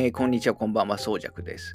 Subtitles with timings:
[0.00, 1.74] えー、こんにちは、こんばんは、そうじゃくです。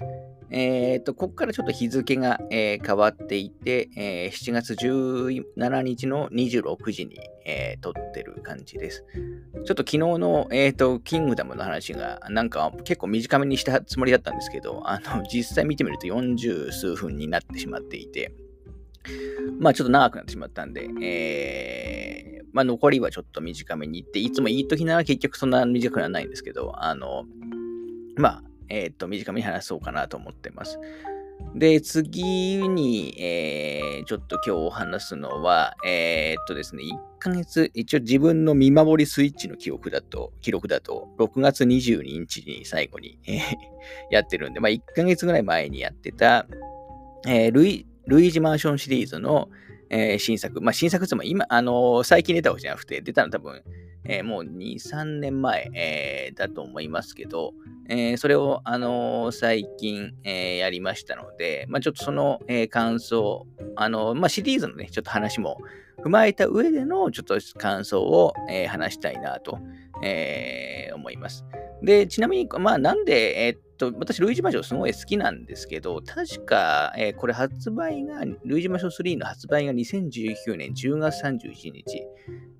[0.49, 9.03] えっ、と、ここからちょっと日付が、えー、変わっていて、え、7月17日の26時に、え、撮ってる感じです。
[9.11, 18.33] ちょっと昨日の、えっ、と、キングダムの話が、なんか結構短めにしたつもりだったんですけど、あの、実際見てみると40数分になってしまっていて、
[19.59, 27.25] まあちょっと長くなってしまったんで、えー、まあ残りはちょっと短めにいって、いつもいい時なら結局そんな短くならないんですけど、あの、
[28.15, 30.79] まあ、えっ、と、短めに話そうかなと思ってます。
[31.55, 43.39] で、次に、えー、ちょっと今日お話すのは、えー、っとですね、1ヶ月、一応自分の見守りスイッチの記憶だと、記録だと、6月22日に最後に、えー、
[44.09, 46.47] やってるんで、まあ1ヶ月ぐらい前にやってた、
[47.27, 49.49] えー、ルイ、ルイージマンションシリーズの、
[49.91, 50.59] えー、新作。
[50.59, 53.61] まあ新作っても今、あのー、最近出たわけじゃなくて、出たの多分、
[54.05, 57.53] えー、もう2、3年前、えー、だと思いますけど、
[57.89, 65.57] えー、それを、あの最近、えやりましたので、まあ、ちょっとその、え感想、あのまあ、シリーズのね、ちょっと話も
[66.03, 69.59] 踏まえた上でのちょっと感想を、え話したいなと、
[70.01, 71.45] え思います。
[71.83, 82.07] で、ちなみに、まあ、なんで、えー、っと、私、ルイージマショすごい好きなんですけど、確か、えー、これ発売が、ルイージマショ3の発売が2019年10月31日。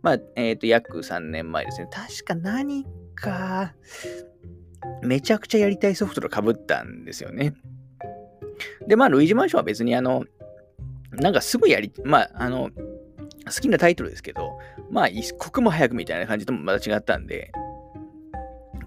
[0.02, 1.88] まあ、え、っと、約3年前ですね。
[1.90, 3.74] 確か何か、
[5.02, 7.54] めちゃくちゃやりたいソフトと被ったんですよね。
[8.88, 10.26] で、まあ、ルイージマンションは別にあの、
[11.12, 12.70] なんかすぐやり、まあ、あの、
[13.46, 14.58] 好きなタイトルですけど、
[14.90, 17.52] まあ、一刻も早くみたいな感じともまた違ったんで、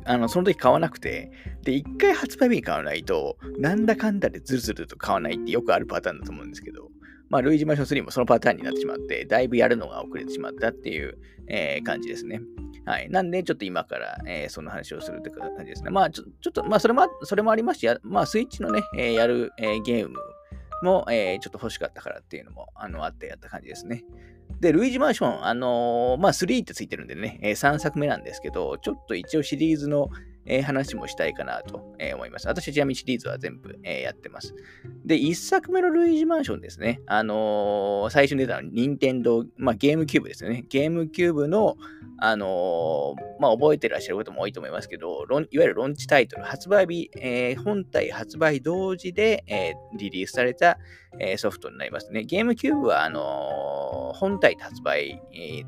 [0.04, 1.30] あの、その時買わなくて、
[1.62, 6.88] で、一回発売日に買わないと、なんだかんだでズルズルと買わないってよくあるパターンだと思うんですけど、
[7.28, 11.18] まあ、ルイージマンション3もそのパターンになってしまって、だいぶやるのが遅れてしまったっていう、
[11.48, 12.40] えー、感じですね。
[12.84, 13.10] はい。
[13.10, 15.90] なんで、ちょっと今から、えー、その話をするって感じですね。
[15.90, 20.14] まあ、ちょちょっと、まあ、それも、それもありまして、まあ、スイッチのね、えー、やる、えー、ゲーム
[20.84, 24.04] も、えー、ちょっと欲しかったからっていうのも、あの、あってやった感じですね。
[24.60, 30.08] で、ルイージマンション、あのー、まあ、3ってついてるんでね、えー、3作目なんですけど、ちょっと一応シリーズの、
[30.46, 32.48] えー、話もしたいかなと、えー、思います。
[32.48, 34.54] 私、ちなみにシリーズは全部、えー、やってます。
[35.04, 37.00] で、1作目のルイージマンションですね。
[37.06, 40.64] あの最初に出たのは、任天堂、まあ、ゲームキューブですよね。
[40.68, 41.76] ゲームキューブの、
[42.18, 50.78] あのまあ、覚えてらっしゃることも多いと思いますけど、いわゆるロンチタイトル、発売日、え本体発売同時で、えリリースされた、
[51.18, 52.22] えソフトになりますね。
[52.22, 55.62] ゲームキューブは、あの本体発売、え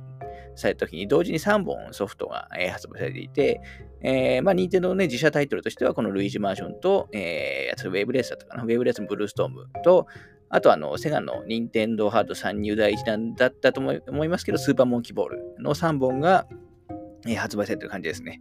[0.61, 3.61] された時に同時に3本ソフトが、発売されていて、
[4.01, 10.07] えー、まあ、任天堂のね、自社タイトルとしては、このルイージマーションと、えー、ウェーブレースだったかな、ウェーブレースのブルーストームと、
[10.51, 16.47] あとあの、セガの任天堂ハード参入第一弾だったと思いますけど、スーパーモンキーボールの3本が、
[17.37, 18.41] 発売されてる感じですね。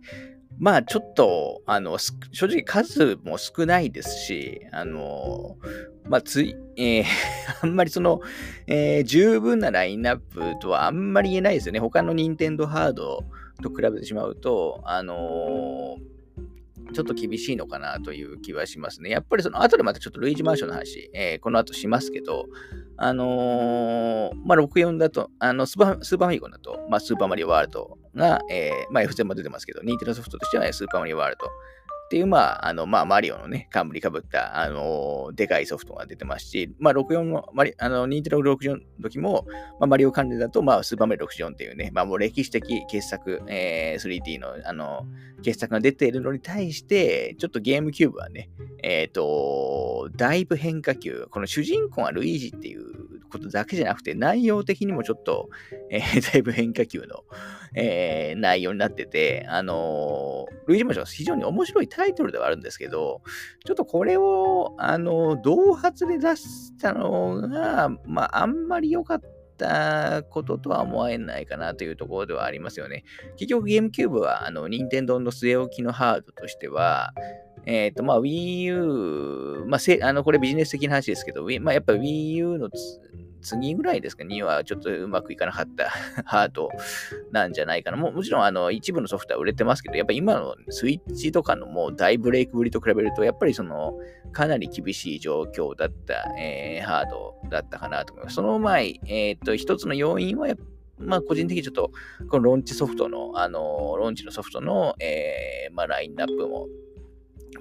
[0.59, 5.57] まあちょっと、あの、正直数も少ないですし、あの、
[6.09, 7.06] まあつい、えー、
[7.62, 8.22] あんまりその、
[8.66, 11.79] えー、十分なラインナップとはあんまり言えないですよね。
[11.79, 13.23] 他の任天堂ハード
[13.62, 15.97] と比べてしまうと、あの
[16.94, 19.09] ちょっと厳しいのかなという気はしますね。
[19.09, 22.45] やっぱりその後でまたちょっとルイージマンションの話、えー、この後しますけど、
[22.95, 39.45] あのー、まあ、64だと、あのスーパースーパーファミコンだと、まあ、スーパーマリオワールドが、えー、まあ、F 0も出てますけど、ニンテンドソフトとしては、ね、スーパーマリオワールドっていう、まあ、あの、まあ、マリオのね、冠かぶった、あのー、でかいソフトが出てますし、まあ、64も、マリあの、ニンテンド64の時も、
[39.79, 45.06] まあ、マリオ関連だと、まあ、スーパーマリオ64っていうね、まあ、もう歴史的傑作、えー、3D の、あの、
[45.44, 48.50] 傑作が出ているのに対して、ちょっとゲームキューブはね、
[48.81, 55.49] えっ、ー、と、だいぶ変化球、この主人公がルイージっていうことだけじゃなくて、内容的にもちょっと、
[55.89, 57.23] えー、 だいぶ変化球の、
[57.75, 63.21] えー、内容になってて、あのー、ルイージマンション非常に面白いタイトルではあるんですけど、
[63.65, 69.21] ちょっとこれを、あの、同発で出したのが、まあ、あんまり良かっ
[69.57, 73.03] たこととは思えないかなというところではありますよね。
[73.38, 77.13] 結局ゲームキューブは、あの、任天堂の据え置きのハードとしては、
[77.65, 82.69] えっ、ー、と、まあ、Wii U、まあ、せあの、これビジネス的な話ですけど、まあ、やっぱ Wii U の
[83.47, 84.23] 次ぐらいですか？
[84.23, 85.89] にはちょっとうまくいかなかった
[86.25, 86.69] ハード
[87.31, 87.97] なんじゃないかな。
[87.97, 93.97] ももちろんあの一部のソフトは売れてますけど、やっぱ今のスイッチとかのもう大ブレイクぶりと比べると、やっぱりその
[94.31, 98.35] かなり厳しい状況だった、えー、ハードだったかなと思います。
[98.35, 100.47] その前、えっ、ー、と、一つの要因は
[100.99, 101.91] まあ、個人的にちょっと、
[102.29, 106.67] このローンチソフトの、あの、ローンチのソフトの、えー、まあ、ラインナップも、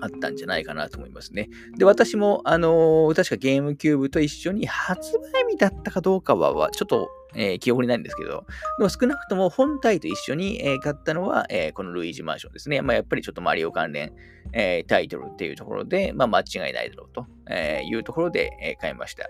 [0.00, 1.48] あったんじゃないかなと思いますね。
[1.76, 8.46] で、私も、あのー、確かゲームキューブと一緒に発売日だったかどうかは、ちょっと、えー、記憶にないんですけど、
[8.78, 12.82] でも少なくとも本体と一緒に、えー、買ったのは、えー、このルイージマンションですね。
[12.82, 14.12] まあ、やっぱりちょっとマリオ関連、
[14.52, 19.28] え、タイトルっていうところで、まあ、間違いないだろうと、えいうところで、え買いました。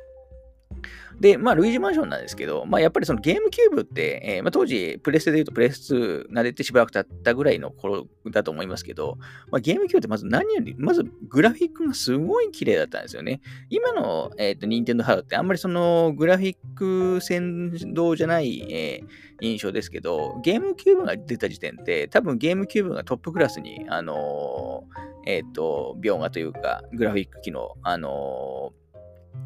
[1.21, 9.17] で、まあ、ルイージマンションなんですけど、まあ、やっぱりそのゲームキューブって、えー、まあ、当時、プレステで言うとプレス2撫でてしばらく経ったぐらいの頃だと思いますけど、
[9.51, 13.41] まあ、ゲームキューブってまず何より、まずグラフィックがすごい綺麗だったんですよね。
[13.71, 19.07] 今の、えっ、ー、と、ニンテンドハードってあんまりそのグラフィック先導じゃない、えー、
[19.41, 28.86] 印象ですけど、ゲームキューブが出た時点で、多分ゲームキューブがトップクラスに、あのー、えっ、と、描画というか、グラフィック機能、あのー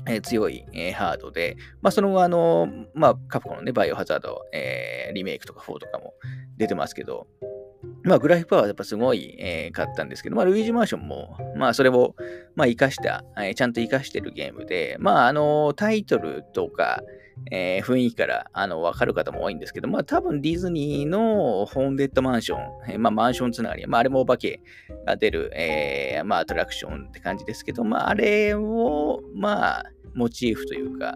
[0.07, 6.15] え、強い、え、ハードで、まあ、その後、あの、まあ、カプコンのね、バイオハザード、え、リメイクとか4とかも
[6.57, 7.27] 出てますけど、
[8.03, 12.15] まあ、グラフィックパワーはやっぱすごい、えー、買ったんですけど、まあ、ルイージマンションも、まあ、それを、
[12.55, 17.03] まあ、活かした、えー、ちゃんと生かしてるゲームで、まあ、あの、タイトルとか、
[17.51, 24.61] えー、雰囲気からあの分かる方も多いんですけど、まあ多分ディズニーのホーンデッドマンション、えー、まあマンションつながり、まああれもお化け
[25.07, 29.85] が出る、えー、まあアトラクションって感じですけど、まああれを、まあ
[30.15, 31.15] モチーフというか、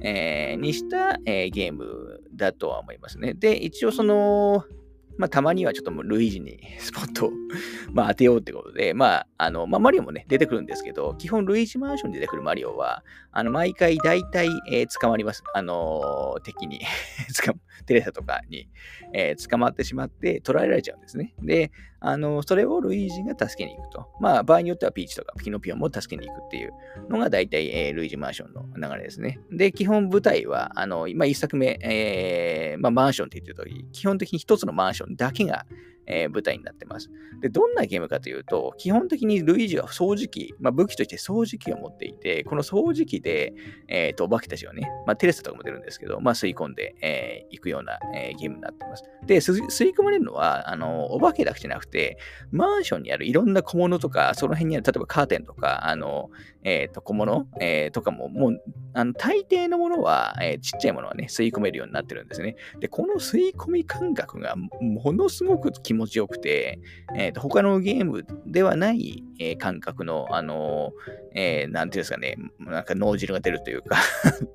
[0.00, 3.34] えー、にした、えー、ゲームだとは思いますね。
[3.34, 4.64] で、一応その、
[5.16, 7.32] まあ、たまにはちょっともうルイージに スポットを
[7.92, 15.42] まあ、当てようってことで、まあ、あの、まあ、マリオもね、出てくるんですけど、基本ルイージマンションに出てくるマリオは、あの、毎回大体、えー、捕まります。
[15.54, 16.80] あのー、敵に
[17.86, 18.68] テレサとかに、
[19.12, 21.34] えー、捕まってしまって捕らえられちゃうんですね。
[21.42, 21.70] で、
[22.00, 24.08] あの、それをルイージが助けに行くと。
[24.20, 26.72] まあ、場合によってはピーチとかピノピオンも助けに行くっていう
[27.08, 29.40] のが大体、えー、ルイージマンションの流れですね。
[29.50, 35.66] で、基本舞台は、あの、今一作目、えー、まあ、マンションって言ってるとき、基本的に一つのマンションだけが、
[36.08, 37.10] えー、舞台になってます。
[37.40, 43.52] で、どんなゲームかというと、基本的にルイージは掃除機、まあ、武器として掃除機を持っていて、この掃除機で、
[43.88, 49.04] えー、と、お化けたちをね、まあ、テレサとかも出るんですけど、まあ、吸い込んでい、えー、くような、えー、ゲームになってます。
[49.26, 52.18] で、吸い込まれるのは、あの、お化けだけじゃなくて、
[52.50, 56.30] マンションにあるいろんな小物とか、その辺にある、例えばカーテンとか、あの、
[56.64, 58.62] えっ、ー、と、小物、えー、とかも、もう、
[58.94, 62.56] あの、大抵のものは、えー、ちっちゃいものはね、吸い込めるようになってるんですね。
[62.80, 66.80] で、この吸い込み感覚がものすごく気持持ちよくて、
[67.16, 70.92] え、ー、と、他のゲームではない、えー、感覚の、あの
[71.34, 73.96] えー、なんていうんですかね、なんか脳汁が出るというか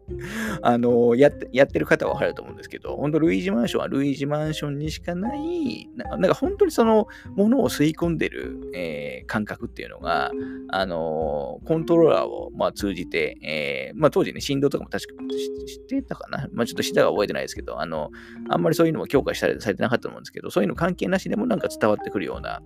[0.61, 10.31] あのやって、やってる方はわかると思うんですけど、本当ルイージマンションはルイージマンションにしかない、なんか本当にそのものを吸い込んでる、えー、感覚っていうのが、
[10.69, 15.23] あのコントローラーを、まあ、通じて、えー、まあ、当時ね、振動とかも確か
[15.67, 16.47] 知ってたかな？
[16.51, 18.11] まあ、ちょっと下が覚えてないですけど、あの、
[18.49, 22.61] あんまりそういうのも強化されてなかったと思うんですけど、そういうの関係なしででもなんか伝わってくるような、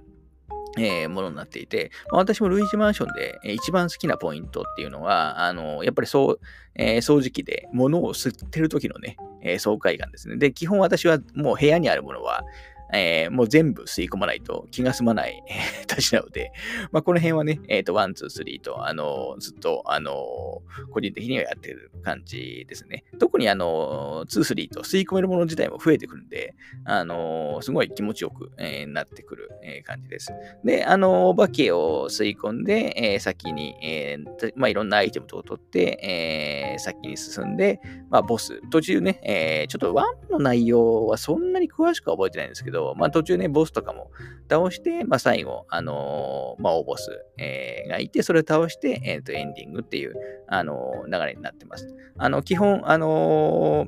[0.77, 6.39] えー、ものになっていて、まあ、私もルイージマンションで、えー、一番好きなポイントっていうのは、あのやっぱりそう、
[6.75, 10.35] えー、掃除機で物を吸ってる時のね、えー、爽快感ですね。
[10.35, 12.43] で、基本私はもう部屋にあるものは、
[12.93, 15.43] えー、もう全部吸い込まないと気が済まない
[15.87, 16.51] たちなので、
[16.91, 20.13] まあ、この辺はね、えっ、ー、と、 one、two、three と、あのずっと、あの
[20.91, 23.03] 個人的にはやってる感じですね。
[23.19, 26.55] 特に、あの two、three と吸い込めるもの自体も増えてくるんで、
[26.85, 30.31] あのすごい気持ちよく、え、なってくる、え感じです。
[30.63, 34.17] で、あのお化けを吸い込んで、え先に、え
[34.55, 37.79] まあ、いろんなアイテムとを取って、え先に進んで、
[38.09, 44.11] まあ、ボス、途中ね、えちょっとワンの内容はそんなに詳しくは覚えてないんですけど、ど、まあ途中ね、ボスとかも
[44.49, 50.15] 倒して、まあ最後、あのー、まあ大ボス、えー、がいて、それを倒して、えっ、ー、と、エンディングっていう、
[50.47, 51.93] あの流れになってます。
[52.17, 53.87] あの、基本、あの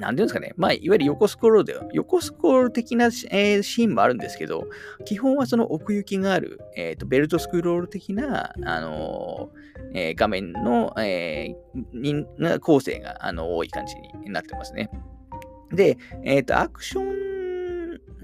[0.00, 0.54] なんていうんですかね。
[0.56, 4.68] まあ、いわゆる横スクロールで、横スクロール的な、えー、シーンもあるんですけど、
[5.04, 14.90] 基本はその奥行きがある、えっ、ー、と、ベルトスクロール的な、あのー、え、画面の、えー、構成が、あの、多い感じになってますね。
[15.72, 17.27] で、えっ、と、アクション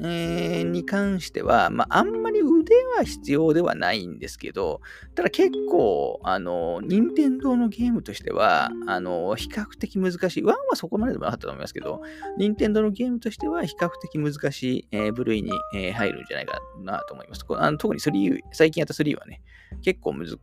[0.00, 4.80] えー、に関しては、まあ、あんまり腕は必要ではないんですけど、
[5.14, 10.42] ただ結構、あの、任天堂のゲームとしては、あの、比較的難しい。
[10.42, 12.02] 1はそこまででもなかったと思いますけど、
[12.38, 17.44] 任天堂のゲームとしては比較的難しい、えー、部類に、えー、入るんじゃないかなと思います。
[17.48, 19.42] あの特に3、最近やった3はね、
[19.82, 20.38] 結構難し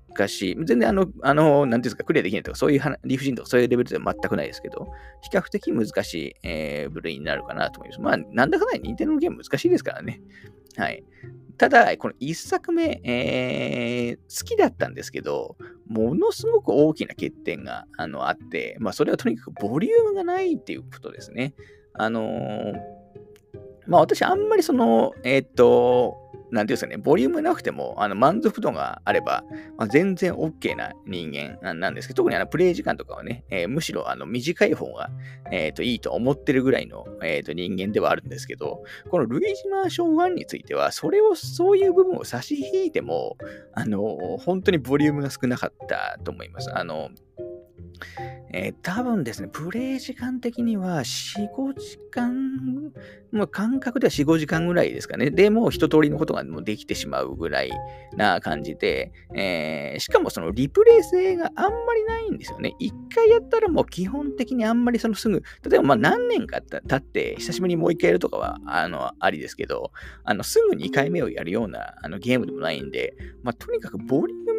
[0.52, 0.56] い。
[0.66, 4.92] 全然あの、あの、なんていうんですか、クリアできないとか、そういう理不尽とかそういうレベルでは全くないですけど、
[5.22, 8.02] 比較的難しい、えー、部類になるかなと思います。
[8.02, 10.22] まあ、なんだかんだ任天堂のゲーム難しいですからね。
[10.78, 11.04] はい。
[11.58, 15.56] ただ、この1作目、えー、好きだったんですけど、
[15.88, 21.54] ものすごく大きな欠点があのあって、まあ、それはとにかくボリュームがないっていうことですね。
[21.94, 22.74] あのー、
[23.86, 26.21] まあ、私、あんまりその、えー、っと、
[26.52, 29.44] なんていうんですかね、ボリュームなくても、あの、満足度があれば、
[29.78, 35.10] まあ、全然 OK な人間なんですけど、特にあの、プレイ時間とかはね、えー、むしろあの、短い方が、
[35.52, 43.38] えっ、ー、と、いいと思ってるぐらいの、えっ、ー、と、人間ではあるんですけど、このルイージマーション1については、それを、そういう部分を差し引いても、
[43.74, 46.76] あの、本当にボリュームが少なかったと思います。
[46.76, 47.10] あの、
[48.54, 52.92] えー、多分ですね、プレイ時間的には4、5時間、
[53.32, 55.32] まあ、感覚では4、5時間ぐらいですかね。
[55.32, 57.72] でも一通りのことがもうできてしまうぐらい
[58.18, 62.76] な感じで、えー、しかもそのリプレイ性があんまりないんですよね。
[62.80, 69.92] 一回やったらもう基本的にあんまりそのすぐ、例えばまあ何年か経って久しぶりにもう一回やるとかはあのありですけど、
[70.26, 74.51] あのすぐ2回目をやるようなあのゲームでもないんで、まあ、とにかくボリューム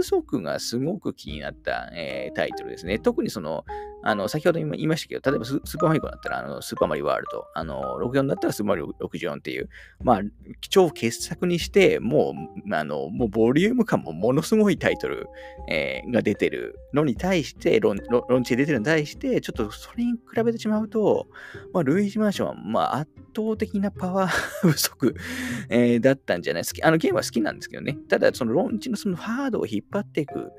[0.00, 2.98] 不足がすごく気になった、えー、タイトルですね。
[2.98, 3.66] 特にその、
[4.02, 9.68] あの、先ほど言いましたけど、例えばスーパーファミコだったら、あの、スーパーマリワールド、あの、64だったらスーパーマリオ64っていう、
[10.02, 10.20] まあ、
[10.68, 12.34] 超傑作にして、も
[12.68, 15.28] う、あの、もうボリューム感もものすごいタイトル、
[15.68, 21.28] えー、が出てるのに対して、ロンロンチで出てるのに対して、ちょっとそれに比べてしまうと、
[21.72, 24.30] まあ、ルイージマンションは、まあ、圧倒的なパワー
[24.68, 25.14] 不足、
[25.68, 26.62] えー、だったんじゃない？
[26.62, 26.86] ですか。
[26.86, 27.96] あのゲームは好きなんですけどね。
[28.08, 30.50] ただ、そのロンチのそのハードを引っ張っていく、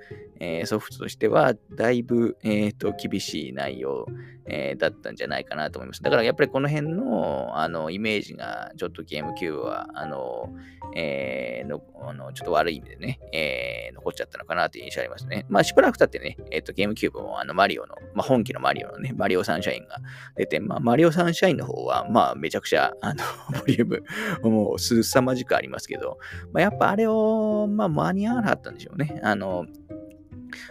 [0.44, 4.08] えー、ソフトとしては、だいぶ、えーと、厳しい内容、
[4.48, 6.02] えー、だったんじゃないかなと思います。
[6.02, 10.50] だからやっぱりこの辺のあのイメージが、ちょっとゲームキューブは、あの、
[10.96, 15.46] えー、のあのちょっと悪い意味でね、えー、残っちゃったのかなという印象ありますね。
[15.48, 19.98] まあ、しばらく経ってね、えっ、ー、と、ゲームキューブもあのマリオの、まあ、本気のマリオのね、マリオサンシャインが
[20.36, 23.24] 出て、まあ、マリオサンシャインの方は、まあ、めちゃくちゃ、あの、
[23.60, 26.18] ボリューム、もう、すさまじくありますけど、
[26.52, 29.20] まあ、やっぱあれを、まあ、間に合わなかったんでしょうね。
[29.24, 29.68] あの、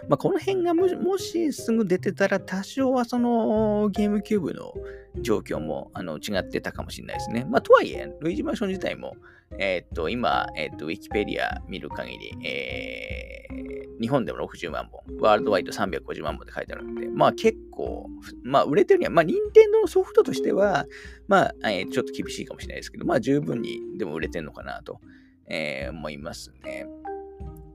[0.07, 4.73] まあ、この辺がもしすぐ出てたら、多少はそのゲームキューブの
[5.21, 7.45] 状況もあの違ってたかもしれないですね。
[7.49, 9.15] まあ、とはいえ、ルイージマンション自体も、
[9.57, 18.07] えー、っと、今、えー、っと、ウィキペディア見る限り、えー、日本でも60万本、ワールドワイド350万本って書いてあるので、まあ結構、
[18.43, 20.85] まあ売れてるには、まあ任天堂のソフトとしては、
[21.27, 25.01] まあ、えー、ちょっと厳しいかもしれないですけど、まあ十分にでも売れてるのかなと、
[25.47, 26.87] えー、思いますね。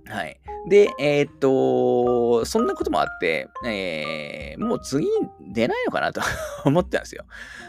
[0.08, 0.40] はい。
[0.68, 5.12] で、えー、っと、そんなこともあって、えー、もう次に
[5.52, 6.20] 出ないのかなと
[6.64, 7.24] 思ってたんですよ。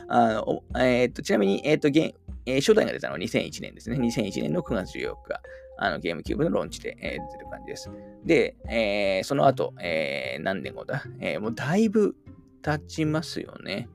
[0.08, 2.16] あのえー、っとちなみに、えっと、ゲ
[2.48, 3.98] えー、初代が出たのは2001年ですね。
[3.98, 5.42] 2001年の9月14日、
[5.78, 7.92] あのゲームキューブのローンチで、えー、出てる感じです。
[8.26, 12.16] で、えー、その後、えー、何年後だ、えー、もうだいぶ
[12.62, 13.90] 経ちますよね。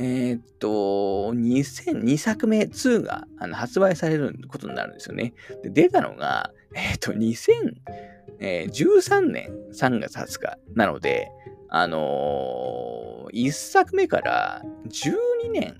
[0.00, 5.34] えー、っと、2002作目2があの発売されることになるんですよね。
[5.64, 11.32] で出たのが、えー、っと、2013年3月20日なので、
[11.68, 15.76] あのー、1作目から12年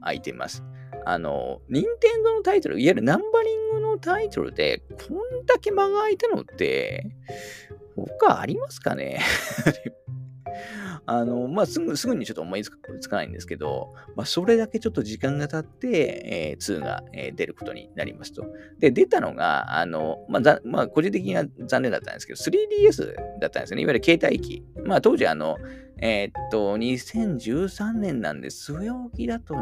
[0.00, 0.62] 空いてます。
[1.04, 7.10] あの、任天堂のタイトル、いわゆるナンバリングのタイトルで、こんだけ間が空いたのって、
[7.96, 9.18] 他ありますかね？
[11.06, 12.70] あの、まあ、すぐ、すぐにちょっと思いつ
[13.08, 18.44] かないんですけど、まあ、それだけちょっと時間が経って、えー、2が、えー、出ることになりますと。
[18.78, 23.82] で、出たのが、あの、まあ、まあ、個人的には残念だったんですけど、3DS だったんですよね。
[23.82, 24.64] いわゆる携帯機。
[24.84, 25.56] まあ、当時、あの、
[26.02, 29.54] えー、っと、2013年なんで、据え置きだと、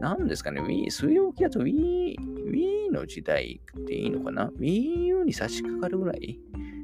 [0.00, 2.16] 何ですかね、Wii、据え置きだと Wii、
[2.50, 6.40] Wii の時代っていいのかな ?Wii U に差し掛かるぐらい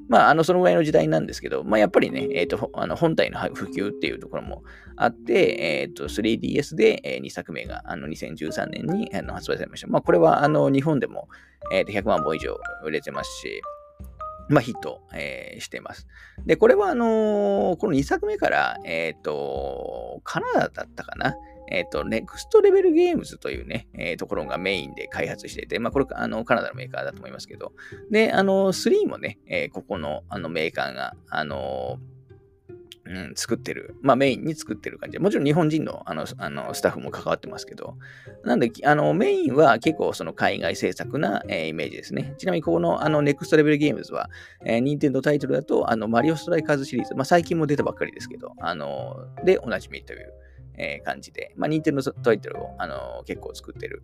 [0.08, 4.62] まあ、あの、そのぐらいの時代なんですけど、まあ、やっぱりね、えっ、ー、と、あの本体の普及っていうところも
[4.96, 9.86] あって、えっ、ー、と、3DS で、え2作目が、あの、2013年にあの発売されました。
[9.86, 11.28] まあ、これは、あの、日本でも、
[11.72, 13.62] えっ、ー、と、100万本以上売れてますし、
[14.48, 16.06] まあ、ヒット、えー、してます。
[16.44, 21.34] で、これは、あの、この2作目から、えっ、と、カナダだったかな
[21.68, 27.72] えっ、ー、と、 Next Level Games というね、えー、ところがメインで開発していて、まあ、これ、あの、カナダのメーカーだと思いますけど、
[28.10, 31.98] で、あの、3もね、えー、ここの、あの、メーカーが、あの
[33.04, 33.96] うん、作ってる。
[34.00, 35.18] まあメインに作ってる感じで。
[35.18, 37.96] もちろん日本人のあのあのスタッフも関わってますけど。
[38.44, 42.34] なんで、あのメインは結構その海外制作な、えー、イメージですね。
[42.38, 44.30] ちなみにここのあの Next Level Games は、
[44.64, 50.32] えー、任天堂タイトルだとあのマリオストライカーズシリーズ、まあ最近も出たばっかりですけど、あのでおなじみという、
[50.76, 54.02] えー、感じで、まあ、任天堂タイトルを、あの結構作ってる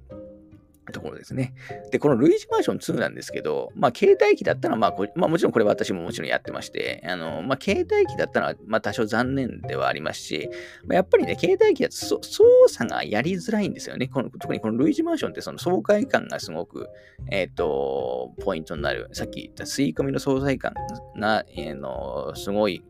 [0.92, 1.54] ところですね。
[1.90, 10.48] で、このルイージマーション2なんですけど、まあ、携帯機だったら、まあ、まあ、もちろんこれは私ももちろんやってまして、あの、まあ、携帯機だったら、まあ、多少残念ではありますし、
[10.86, 14.08] まあ、やっぱりね、携帯機だと操作がやりづらいんですよね。
[14.08, 16.88] この特にこのルイージマーションってその爽快感がすごく、
[17.30, 19.08] えっ、ー、と、ポイントになる。
[19.12, 20.72] さっき言った吸い込みの操作感
[21.16, 22.82] が、えー、のすごい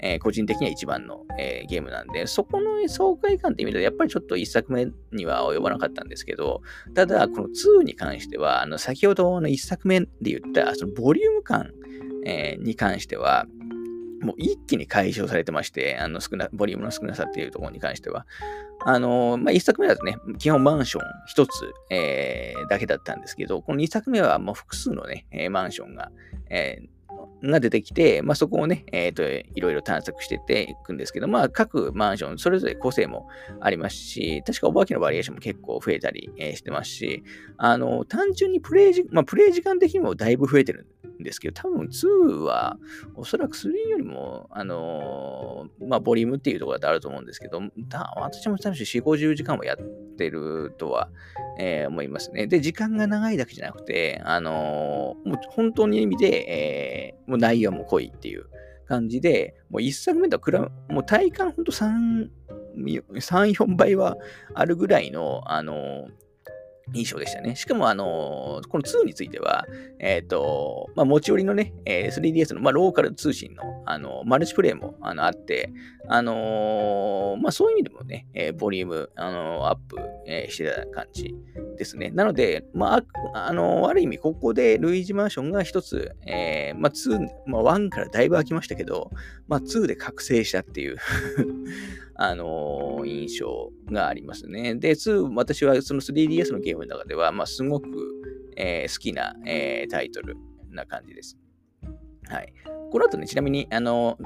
[0.00, 6.62] えー、個人的には一番の、えー、ゲームなんで、そこの爽快感って意味では、やっぱりちょっと一作目には及ばなかったんですけど、
[6.94, 11.72] ただ、この2に関しては、あの、先ほどの一作目で言った、そのボリューム感、
[12.26, 13.46] えー、に関しては、
[14.20, 18.26] もう一気に解消されてまして、あの少な、ボリュームの少なさっていうところに関しては。
[18.86, 21.50] あの、まあ、一作目だとね、基本マンション一つ、
[21.90, 26.10] えー、だけだったんですけど、この二作目はもう複数のね、マンションが、
[26.50, 26.93] えー
[27.50, 33.28] が出てきて、まあ、そこをね、えっ、ー、と、いろいろ探索してっていくんですけど、まあ、各マンション、それぞれ個性も
[33.60, 37.24] ありますし、確かお化けのバリエーションも結構増えたり、えー、してますし、
[37.56, 40.86] あの、単純にプレイ時、まあ、プレイ時間的にもだいぶ増えてる
[41.20, 42.78] んですけど、多分2は、
[43.14, 47.60] おそらく3よりも、あのー、まあ、ボリュームっていうところだとあると思うんですけど、
[48.16, 49.84] 私も多分4、50時間もやって
[50.14, 51.08] てるとは、
[51.58, 52.46] えー、思いますね。
[52.46, 58.46] で、時間が長いだけじゃなくて、あのー、もう本当に意味で、えー、もう内容も濃いっていう
[58.86, 62.28] 感じで、もう1作目と比べ、もう体感ほんと3、
[62.76, 64.16] 3、4倍は
[64.54, 66.08] あるぐらいの、あの
[66.92, 67.56] 印象でしたね。
[67.56, 69.66] しかも、あのこの2については、
[69.98, 75.72] えっ、ー、と、まあ、持ち寄りのね、えー、3DS の、まあ、ローカル通信の、あの、マルチプレイもあのあって、
[76.08, 81.34] あの、まあ、そういう意味でもね、えボリューム、あのアップ、えしてた感じ
[81.78, 82.10] ですね。
[82.10, 89.10] なので、まあ、あのある意味、ここでルイージマンションが一つ、えまあ、2、まあ、1からだいぶ空きましたけど、
[89.48, 90.96] まあ、2で覚醒したっていう
[92.16, 94.74] あのー、印象がありますね。
[94.74, 97.88] で、2、私はその 3DS のゲームの中では、まあ、すごく、
[98.56, 100.36] えー、好きな、えー、タイトル
[100.70, 101.36] な感じです。
[102.28, 102.52] はい。
[102.90, 104.18] この後ね、ちなみに、あの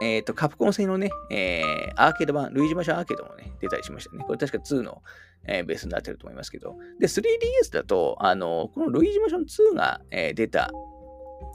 [0.00, 4.24] えっ、と、カプコン製のね、えー、アーケード版、ルイージマションアーケードもね、出たりしましたね。
[4.24, 5.00] これ確か2の、
[5.46, 6.76] えー、ベースになってると思いますけど。
[6.98, 9.42] で、3DS だと、あのこのルイージマション
[9.74, 10.72] 2が、えー、出た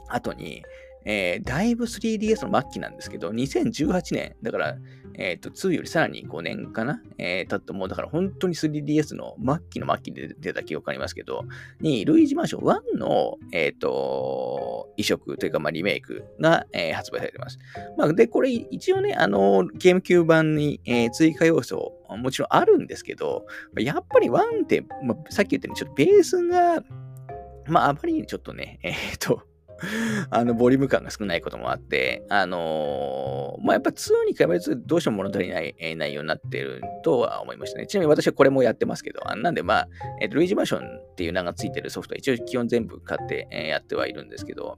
[0.08, 0.62] 後に、
[1.10, 4.76] えー、だいぶ 3DS の末期なんですけど、2018年、だから、
[5.14, 11.44] えっ、ー、と、2よりさらに5年かなえー、経ってもう、だから本当に 3DS の末期の末期で出た記憶ありますけど、
[11.80, 12.62] に、ルイージマンション
[12.94, 17.58] 1の、えっ、ー、と、移植というか、まあ、リメイクが、えー、発売されています。
[17.96, 23.46] まあ、で、これ一応ね、あの、ゲーム級版に、えー、追加要素もちろんあるんですけど、
[23.78, 26.82] やっぱり1って、まあ、さっき言ったように、ちょっとベースが、
[27.66, 29.47] まあ、あまりにちょっとね、えっ、ー、と、
[30.30, 37.86] あの、ボリューム感が少ないこともあって、あのー、まあ、やっぱ2に比べるとどうしても物足りない内容になっているとは思いましたね。
[37.86, 39.88] ちなみに私はこれもやってますけど、なんでまあ、
[40.20, 44.76] えっ、ー、と、ルイージマンションっていう名がついてるソフトは一応基本全部買って、えー、やってはいるんですけど、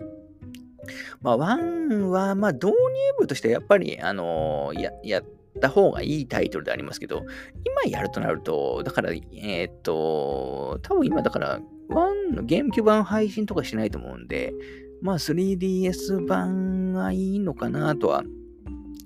[1.22, 2.72] まあ、1は、まあ、導入
[3.18, 5.24] 部としてやっぱり、あのー、や、やっ
[5.60, 7.24] た方がいいタイトルでありますけど、
[7.64, 11.60] 今やるとなると、だから、えー、っと、多分今だから、
[11.90, 14.54] 1のゲームキュー版配信とかしないと思うんで、
[15.02, 18.22] まあ 3DS 版がいいのかなとは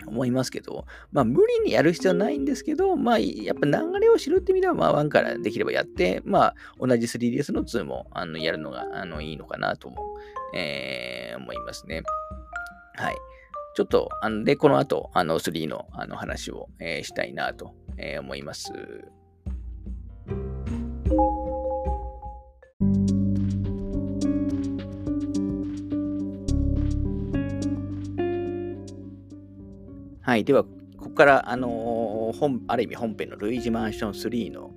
[0.07, 9.97] 思いますけど、まあ無理にやる必要はないんですけど、まあやっぱ流れを知るって意味では、まあ1からできればやって、まあ同じ 3DS の2もあのやるのがあのいいのかなとも、
[10.55, 12.03] えー、思いますね。
[12.97, 13.17] はい。
[13.75, 18.73] ちょっと、あので、この後、あの3のあの話を、えー、したいなと、えー、思います。
[30.25, 30.45] はい。
[30.45, 34.71] では、ここから、あのー、本、ある意味本編のルイージマンション3の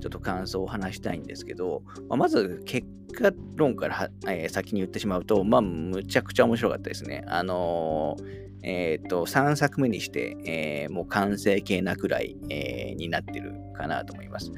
[0.00, 7.24] ちょっと感想を話したいんですけど、まあ、まず結果論から、えー、先に言ってしまうと、まあ、むちゃくちゃ面白かったですね。
[7.26, 14.50] あのー、えっ、と、3作目にして、え、もう完成形なくらい、えになってるかなと思います。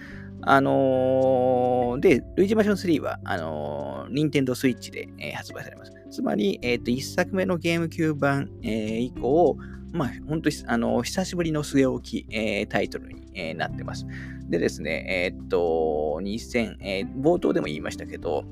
[0.43, 5.93] あの、で、ルイージマンション3は、あのー、ニンテンドースイッチで、えー、発売されます。
[6.13, 9.59] つまり、えっ、と、1作目のゲーム級版、え、以降、
[9.93, 14.07] まあ、本当に、あの、久しぶりの据え置き、えー、タイトルに、えー、なってます。
[14.49, 18.45] でですね、えー、っと、2000、えー、冒頭でも言いましたけど、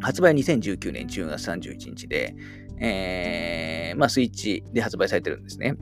[0.00, 2.34] 発売は2019年10月31日で、
[2.78, 5.76] えー、まあ、スイッチで発売されてるんですね。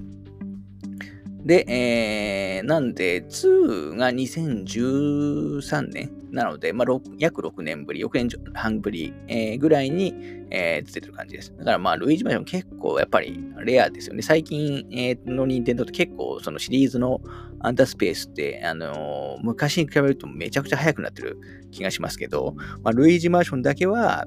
[1.44, 10.14] で、えー、なんで、2が2013年なので、まあ、約6年ぶり、6年半ぶり、えー、ぐらいに、
[10.50, 11.54] えー、出てる感じです。
[11.56, 14.22] だから、まあ、ルイージマンション結構やっぱりレアですよね。
[14.22, 17.20] 最近、えー、の任天堂って結構そのシリーズの
[17.60, 21.38] アンダースペースって、あのー、昔に比べるとめちゃくちゃ速くなってる
[21.70, 24.26] 気がしますけど、まあ、ルイージマンションだけは、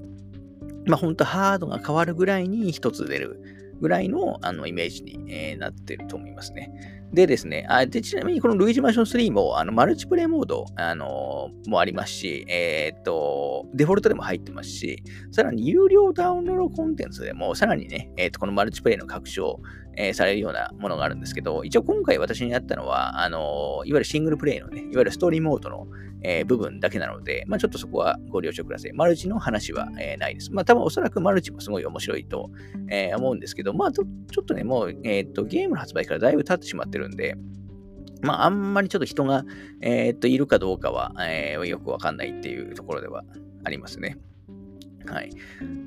[0.85, 3.41] まあ、本当ハードが変わるぐらいに一つ出る
[3.81, 6.71] ぐらいのあのイメージに、えー、なってると思いますね。
[7.13, 19.61] でですね、あでちなみにこのルイージマンション3もあのマルチプレイモード、あのー、もありますし、えー、っと、デフォルトでも入ってますし、さらに有料ダウンロードコンテンツでも、さらにね、えー、っとこのマルチプレイの拡張、
[19.95, 25.87] えー、されるようなものがあるんですけど、一応今回私にやったのは、あのいわゆるシングルプレイのね、いわゆるストーリーモードの、
[26.21, 28.93] え、部分だけなので、まあ、ちょっとそこはご了承ください。
[28.93, 30.51] マルチの話は、え、ないです。
[30.51, 32.49] まあ、多分おそらくマルチもすごい面白いと、
[32.89, 34.05] え、思うんですけど、まあ、ちょ
[34.41, 37.35] っとね、もう、えっと、ゲームの発売からだいぶ経ってしまっててるんで、
[38.21, 39.45] まあ、あんまりちょっと人が、
[39.81, 43.23] えっと、いるかどうかは、えよくわかんないっていうところでは
[43.63, 44.17] ありますね。
[45.05, 45.31] はい。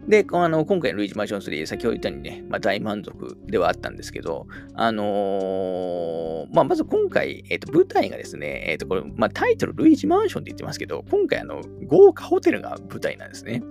[0.09, 13.63] で、あの今回のルイージマンション3、先ほど言ったようにね、まあ、大満足ではあったんですけど、あのー、まあ、まず今回、えー、と舞台がですね、えー、とこれ、まあ、タイトル、ルイージマンションって言ってますけど、今回、あの豪華ホテルが舞台なんですね。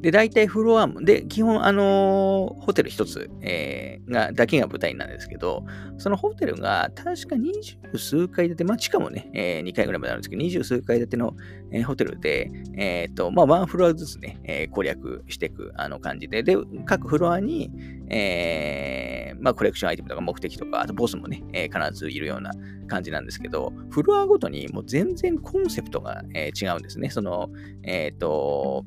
[0.00, 5.64] で、大体フロアも、で、基本、あのー、ホテル一つ、えー、が、だけが舞台なんですけど、
[5.98, 11.34] そのホテルが、確か二十数階建て、まあ、地下もね、えー、2階ぐらいまであるんですけど、二十数階建ての、
[11.72, 17.70] えー、ホテルで、えっ、ー、と、まあ、ワンフロアずつね、えー、攻略していく、あの感じで、で、各フロアに、
[18.08, 22.52] えー、まあ、コレクションアイテムとか目的とか、あとボスもね、えー、必ずいるような
[22.86, 27.10] 感じなんですけど、フロアごとにもう全然コンセプトが、えー、違うんですね。
[27.10, 27.50] その、
[27.82, 28.84] えっ、ー、と、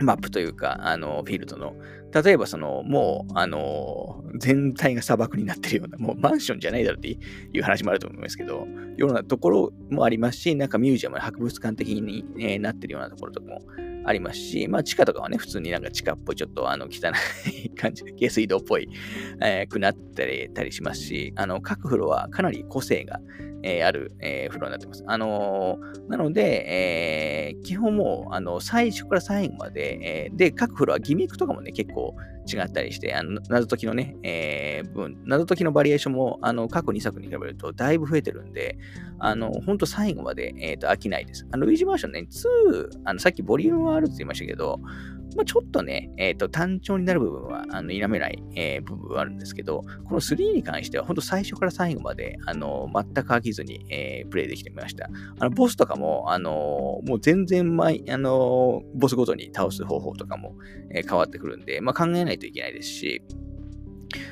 [0.00, 1.74] マップというか、あの、フィールドの。
[2.22, 7.18] 例えば、その、もう、あの、全体が砂漠になってるような、もうマンションじゃないだろうってい
[7.58, 13.60] う話もあると思いますけど、ようなところもありますし、なんかミュージアム、博物館的に、え、なってるようなところとかも
[14.06, 17.12] ありますし、まあ地下とかはね、普通になんか地下っぽい、ちょっとあの汚
[17.64, 18.88] い 感じで、下水道っぽい、
[19.42, 23.20] えー、くなったりたりしますし、あの、各フロアかなり個性が、
[23.62, 25.02] えー、ある、えー、フロアになってます。
[25.06, 32.03] あのー、なので、え、基本もう、あの、最初から最後まで、え、で、各フロアギミックとかもね、結構
[32.46, 38.76] 違ったりして、あの、謎解きのね、えー、分、謎解きのバリエーションも、あの、過去2作に比べるとだいぶ増えてるんで、
[39.18, 41.46] あの、ほんと最後まで、えっ、ー、と、飽きないです。
[41.50, 44.80] あの、ルイージマーションね、2、あの、さっきボリュームはあるって言いましたけど、
[45.34, 55.08] まあ、ちょっとね、えっ、ー、と、単調になる部分は、あの、否めない、えー、部分はあるんですけど、この3に関しては、本当最初から最後まで、あの、全く飽きずに、えー、プレイできてみました。
[55.38, 60.54] あの、ボスとかも、あの、もう全然前、あの、ボスごとに倒す方法とかも、
[60.90, 63.22] え変わってくるんで、まあ、考えないといけないですし、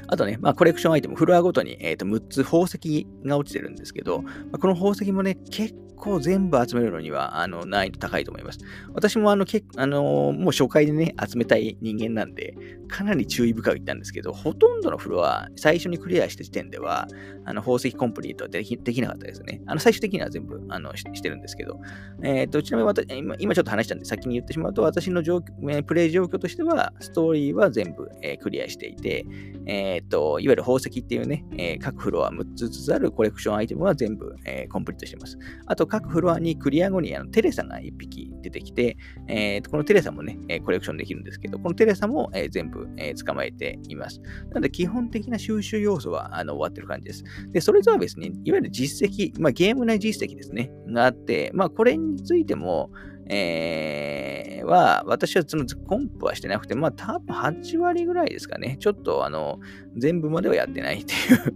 [0.06, 8.58] あとね、まあ、コレクションアイテム、フロアごとに、えー、と6つ宝石が落ちてるんですけど、まあ、この宝石もね、結構全部集めるのには、あの、難易度高いと思います。
[8.92, 12.56] 私も、あの、けあの、もう初回でね、集めたい人間なんで、
[12.88, 17.06] かなり注意深く言ったんですけど、ほとんどのフロア、最初にクリアした時点では、
[17.44, 19.62] あの、宝石コンプリートできできなかったですね。
[19.66, 21.80] あの、最終的には全部、あの、ししてるんですけど、
[22.24, 29.24] えっ、ー、と、ちなみに私今、今ちょっと話したんで、先に言ってしまうと、私の状況、プレイ状況としては、ストーリーは全部、えー、クリアしていて、
[29.66, 35.38] えっ、と、いわゆる宝石っていうね、え各フロア6つずつあるコレクションアイテムは全部、えコンプリートしてます。
[35.66, 38.96] あと、各フロアにクリア後にあのテレサが1匹出てきて、
[39.28, 44.22] えー、このテレサもね、コレクションできるんですけど、このテレサも、え、全部、え、捕まえています。
[44.48, 47.24] なので、基本的な収集要素はあの終わってる感じです。
[47.50, 52.90] で、それとは別に、いわゆる実績、まあ、ゲーム内実績ですね、があって、まあ、これについても、
[53.26, 58.78] えー、は、私はそのコンプはしてなくて、まあ多分8割ぐらいですかね。
[58.80, 59.60] ちょっとあの、
[59.94, 61.54] 全部まではやってないっていう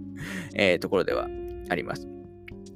[0.54, 1.26] えー、ところでは
[1.70, 2.15] あります。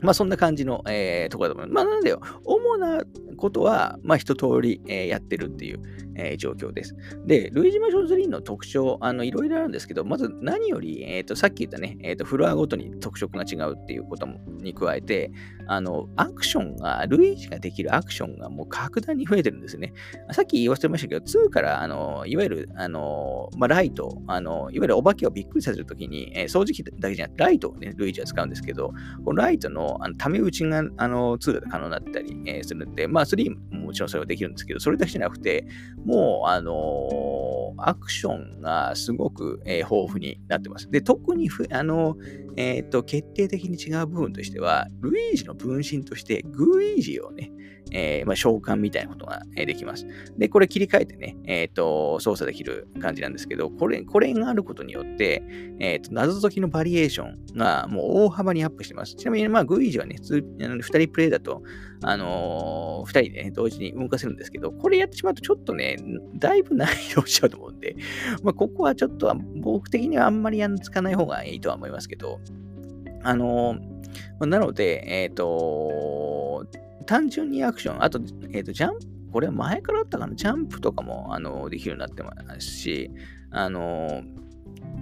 [0.02, 1.84] まあそんな感じの、えー、ところだと思います。
[1.84, 3.02] まあなんだよ、主な
[3.36, 5.80] ことは、まあ一通り、えー、やってるっていう、
[6.14, 6.94] えー、状況です。
[7.26, 15.30] で、ルイージマション3の特徴、あの、いろいろあるんですけど、まず何より、えっ、ー、と、さっき言ったね、えっ、ー、と、フロアごとに特色が違うっていうこともに加えて、
[15.70, 19.92] あの、アクションが、ルイージができるアクションがもう格段に増えてるんですね。
[20.33, 28.92] さっき言わせてましたけど、2から、あの、いわゆる、あの、まあ、ライト、あの、いわゆるお化けをびっくりさせるときに、えー、掃除機だけじゃなくて、ライトをね、ルイージは使うんですけど、
[29.24, 35.66] このライトの、あの、ため打ちが、あの、2で可能になったり、えー、するんで、まあ、3ももちろんそれはできるんですけど、それだけじゃなくて、
[36.04, 40.90] もう、あのアクションがすごく、えー、豊富になってます。
[40.90, 42.16] で、特にふあの、
[42.56, 47.50] えっ、ー、と、決定的に違う部分としては、ルイージの分身としてグイージをね、
[47.92, 50.07] えー、まあ、召喚みたいなことができます。
[50.38, 55.42] で、これ切り替えてね、えっ、ー、と、操作できる感じなんですけど、これ、これがあることによって、
[55.79, 59.14] えっ、ー、と、謎解きのバリエーションがもう大幅にアップしてます。
[59.14, 61.62] ちなみに、まあ、グイージはね、2人プレイだと、
[62.03, 65.96] あの、2人でね、同時に動かせるんですけど、これやってしまうとちょっとね、
[66.37, 67.96] だいぶ難易度しちゃうと思うんで、
[68.42, 72.40] まあ、ここはちょっと僕的にはあんまりやんつかない方がいいとは思いますけど、
[73.22, 73.76] あの、
[74.40, 76.66] なので、えっ、と
[77.06, 78.20] 単純にアクション、あと、
[78.52, 83.10] えっ、ー、と、ジャンプ、これは前からあったかな、ジャンプとかも、あの、できるようになってますし、
[83.50, 84.22] あの、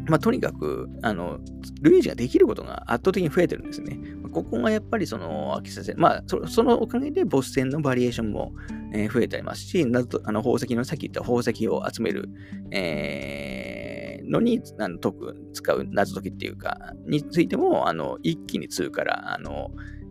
[0.06, 1.38] まあ、とにかく、あの、
[1.82, 3.98] ルイージができることが圧倒的に増えてるんですね。
[4.32, 8.52] ここがやっぱりその、秋させ、まあそ、そのおかげでボス戦のバリエーションも、
[8.92, 12.28] えー、増えていますし、謎あの宝石の、さっき言った宝石を集める、
[12.70, 19.70] えー、のにあの解く、使う謎解きっていうか、についても、あの、一気に2から、あの、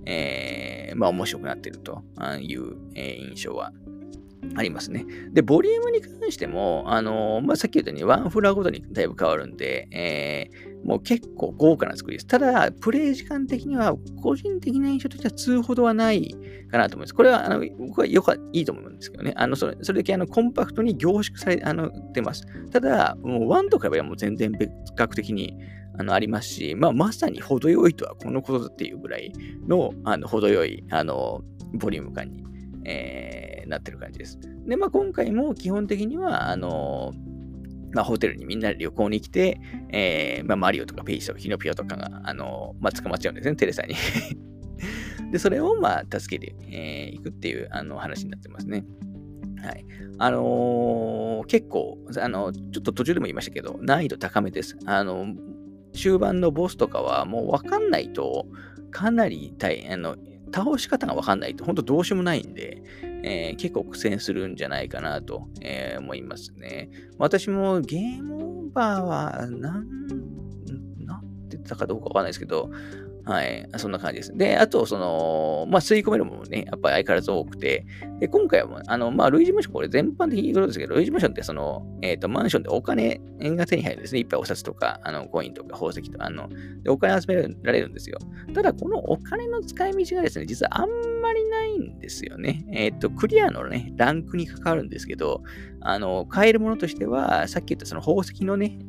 [0.10, 2.02] えー、まあ面白くなってると
[2.40, 3.74] いう、えー、印象は
[4.56, 5.06] ありますね。
[5.34, 12.28] で、ボリュームに関しても、あのー、まあ、さっき言ったようにワンフラごとにだいぶ変わるんで、えー、もう結構豪華な作りです。
[12.28, 16.34] ただ、プレイ時間的には、個人的な印象としては2ほどはない
[16.72, 17.14] かなと思います。
[17.14, 19.34] これは、あの、僕はよくいいと思うんですけどね。
[19.36, 22.46] あの、それそれだけあのコンパクトに凝縮されあのてます。
[22.72, 25.58] ただ、もう1とかはもう全然別格的に
[26.00, 29.34] あのありますし、まあ、まさに程よいとはこのことだっていうぐらい
[29.68, 31.42] の、あの、程よい、あの、
[31.74, 32.48] ボリューム感に
[32.88, 34.40] えー、なってる感じです。
[34.66, 37.14] で、まあ、今回も基本的には、あの
[37.98, 43.96] まあ、ホテルにみんなで旅行に来て、えーまあ、マリオとかペイチとかヒノピオとかが、あのまあ、捕まっちゃうんですね、テレサに
[45.32, 48.86] で、それを、まあ、助けてい、えー、くっていうあの話になってますね。
[49.64, 49.84] はい。
[50.20, 54.78] あのー、結構、あの、ちょっと途中でも言いましたけど、難易度高めです。
[54.86, 55.34] あの、
[55.94, 58.46] 終盤のボスとかはもうわかんないと、
[58.92, 60.18] かなり大変、あの、
[60.54, 62.82] 倒し方がわかんないと、本当どうしようもないんで、
[63.24, 66.90] えー、結構苦戦するんじゃないかなと、えー、思いますね。
[67.18, 69.62] 私もゲームオーバーは、何、
[71.06, 72.70] なんて言ったかどうかわかんないですけど、
[73.28, 73.68] はい。
[73.76, 74.38] そんな感じです。
[74.38, 77.86] で、あと、その、まあ、吸い込めるものもね、やっぱり相変わらず多くて、
[78.22, 84.22] で、今回は、あの、まあ、ルイージマンション、これ全般的に言うことですけど、ルイージマンションって、その、えっ、ー、と、マンションでお金円が手に入るんですね。
[84.22, 86.48] いっぱいお札とか、あの、コインとか宝石とか、あの、
[86.84, 88.18] で、お金集められるんですよ。
[88.54, 90.90] ただ、このお金の使い道がですね、実はあん
[91.22, 92.66] まりないんですよね。
[92.72, 95.44] えっ、ー、と、クリアのね、ランクに関わるんですけど、
[95.82, 98.80] あの、買えるものとしては、さっき言ったその宝石のね、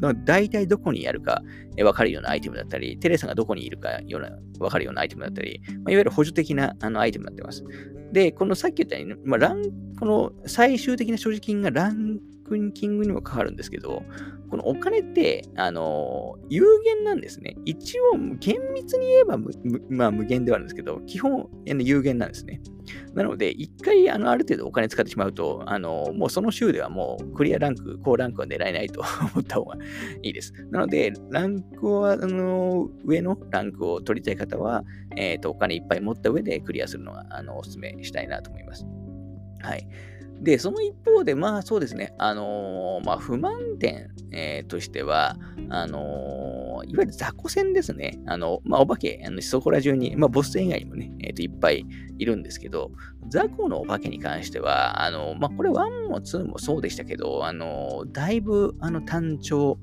[0.00, 1.42] が大体どこにあるか
[1.84, 7.64] わかるようなアイテムだったり、テレサがどこにいるかようなわかるようなアイテムだったり、まあ、いわゆる補助的なあのアイテムになってます。
[8.12, 9.62] で、このさっき言ったように、まあ、ラン、
[9.98, 12.18] この最終的な所持金がラン
[12.72, 14.02] キングにもかかるんですけど、
[14.50, 17.56] このお金って、あの有限なんですね。
[17.64, 19.38] 一応、厳密に言えば
[19.88, 22.60] まあ、無限ではあるんですけど、基本、有限なんですね。
[23.14, 29.02] なので、一回、あの、ある程度お金使ってしまうと、あのもうその週ではもうクリアランク、高ランクは狙えないと
[29.34, 29.76] 思った方が
[30.22, 30.52] いいです。
[30.70, 34.84] なので、ランクは、あの上のランクを取りたい方は、
[35.16, 38.86] えっ、ー、と、お金いっぱい持った上でクリアするのが、あの、お勧めしたいなと思います。
[39.62, 39.86] はい。
[40.42, 45.36] で、その一方で、まあそうですね、あのー、まあ不満点、えー、としては、
[45.70, 48.18] あのー、いわゆる雑魚戦ですね。
[48.26, 51.86] あの、まあお化け、あのそこら中に、まあボス戦以外にもね、えっ、といっぱい
[52.18, 52.90] いるんですけど、
[53.28, 59.78] 雑魚のお化けに関しては、あのまあこれ1も2もそうでしたけど、あのだいぶ、あの単調、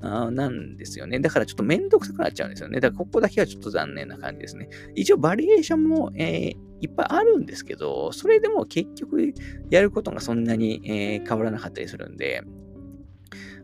[0.00, 1.18] なんですよね。
[1.18, 2.80] だからちょっとめんどくさくなっちゃうんですよね。
[2.80, 4.68] だからここだけはちょっと残念な感じですね。
[4.94, 9.32] 一応バリエーションも、えー、いっぱいあるんですけど、それでも結局
[9.70, 12.42] やることがそんなに、えー、変わらなかったりするんで、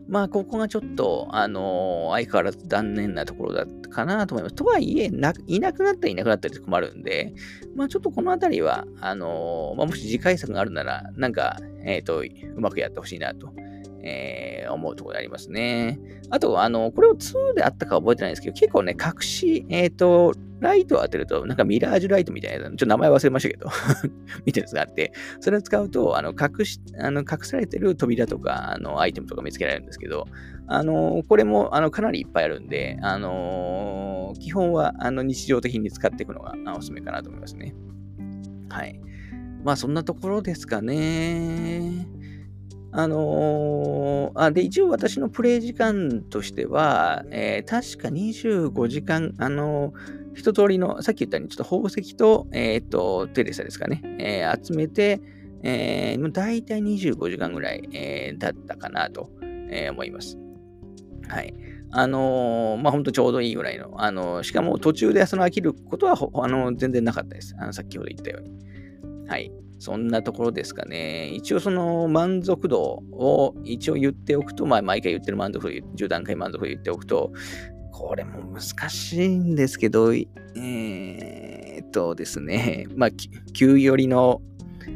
[0.07, 4.55] まあ、ここがちょっと、あのー、相変わらず残念なところだったかなと思います。
[4.55, 7.33] とはいえ、いなくなったりいなくなったり困るんで、
[7.75, 13.51] まあ、ちょっとこのあたりは、あのー、まあ、もし次回作があるなら、なんか、えっ、ー、と、うまくやってほしいなと
[14.05, 15.99] えー、思うところでありますね。
[16.29, 23.69] あと、あの、これを2であったか覚えてないんですけど、結構ね、隠し、えっ、ー、と、ライトを当てると、なんかミラージュライトみたいな、ちょっと名前忘れましたけど
[24.45, 30.27] 見てるやつがあって、それを使うと、あの、隠し、あの、隠されてる扉とか、あの、アイテムとか見つけられるんですけど、
[30.67, 37.75] あの、これも、あの、かなりいっぱいあるんで、あの、基本は、あの、日常的に使っていくのがおすすめかなと思いますね。
[38.69, 38.99] はい。
[39.63, 42.07] まあ、そんなところですかね。
[42.97, 55.19] あのー、あで、一応私のプレイ時間としては、えー、確か25時間、あのー、一通りの、さっき言ったように、ちょっと宝石と、えっ、と、テレサですかね、え集めて、
[55.63, 59.29] えー、大体25時間ぐらい、えだったかなと、
[59.69, 60.37] え思います。
[61.27, 61.53] はい。
[61.91, 67.55] あのー、まあ、ほんとちょうどいいぐらいの、あのー、しかも途中でその飽きることは、あのー、全然なかったです。
[67.59, 69.27] あの、さっきほど言ったように。
[69.27, 69.51] はい。
[69.79, 71.29] そんなところですかね。
[71.29, 77.31] 一応その満足度を一応言っておくと、まあ毎回言ってる満足度、10段階満足度言っておくと、
[77.91, 84.41] これも難しいんですけど、えー、っとですね、 まあ9よりの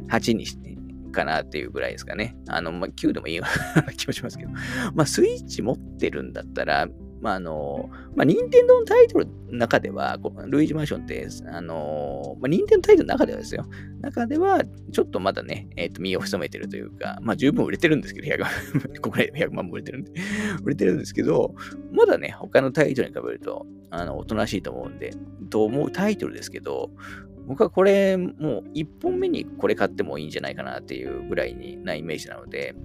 [0.10, 0.78] 8にして
[1.12, 2.36] かなっていうぐらいですかね。
[2.48, 3.44] あの、まあ9でもいいよ
[3.76, 4.52] うな気もしますけど、
[4.94, 6.88] まあスイッチ持ってるんだったら、
[7.22, 13.66] まあ、あの、まあ、任天堂のタイトルの中では、ルイージマンションって、あの、まあ、任天堂タイトルの中ではですよ。
[14.02, 18.50] 中では、ちょっとまだね、えっ、ー、と、身を潜めてるというか、まあ、十分売れてるんですけど、100万、
[19.02, 20.12] ここで100万も売れてるんで、
[20.64, 21.56] 売れてるんですけど、
[21.92, 25.12] まだね、他のタイトルに比べると、あの、おとなしいと思うんで、
[25.50, 26.92] と思うタイトルですけど、
[27.48, 32.76] 僕はこれ、もう1本目にこれ買ってもいいんじゃないかなっていうぐらいになイメージなので、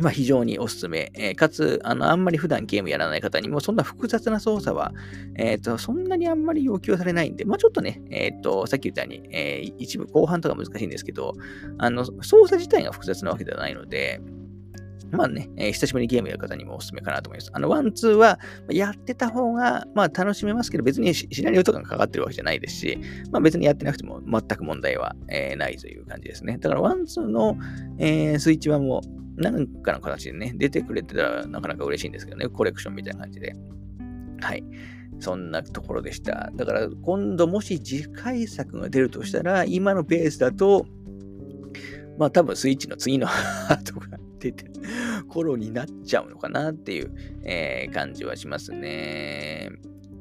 [0.00, 1.12] まあ、非常におすすめ。
[1.14, 4.92] えー、かつ、あの、あんまり普段ゲームやらない方にも、そんな複雑な操作は、
[5.36, 11.34] えっ、ー、と、そんなにあんまり要求されないんで、まあ、ちょっとね、えっ、ー、と、さっき言ったように、えー、一部後半とか難しいんですけど、
[11.78, 14.20] あの、操作自体が複雑なわけではないので、
[15.12, 17.50] まあね、えー、久しぶりにゲームやる方にもおすすめかなと思います。
[17.52, 18.38] あの、 one、two は、
[18.70, 22.98] やってた方が、まあ楽しめますけど、別にシナリオとかがかかってるわけじゃないですし、
[23.30, 26.56] まあ別にやってなくても全く問題は、えー、ないという感じですね。
[26.58, 27.58] だから、 one、two の、
[27.98, 29.02] えー、スイッチ版も、
[29.36, 33.54] 何かの形でね、出てくれてたらなかなか嬉しいんですけどね、コレクションみたいな感じで。
[34.40, 34.64] はい。
[35.20, 36.50] そんなところでした。
[36.54, 40.86] だから今度もし次回作が出るとしたら、今のペースだと、
[42.18, 44.72] まあ多分スイッチの次のハードが出てる
[45.28, 47.14] 頃になっちゃうのかなっていう、
[47.44, 49.70] えー、感じはしますね。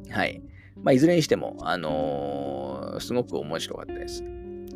[0.10, 0.42] はい。
[0.84, 4.24] まあいずれにしても、あのー、すごく面白かったです。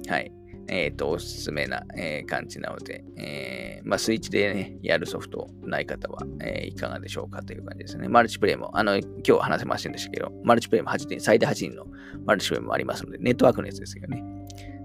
[0.08, 0.32] はい。
[0.68, 8.08] えっ、ー、と、おすすめな、えー、感じなので、えー、まあ、スイッチでね、やるソフトない方は、えー、いかがでしょうかという感じですね。
[8.08, 11.86] マルチプレイも、あの、今日話せませんでしたけど、マルチプレイも8人、最大8人の
[12.26, 14.24] マルチプレイもありますので、ネットワークのやつですよね。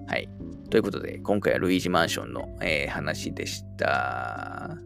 [0.07, 0.29] はい。
[0.71, 4.77] ということで、今回はルイージマンションの、え、話でした。